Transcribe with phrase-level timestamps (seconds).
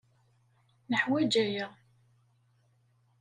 [0.91, 1.67] Neḥwaj aya.